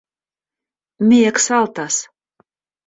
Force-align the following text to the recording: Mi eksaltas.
Mi 1.11 1.21
eksaltas. 1.33 2.03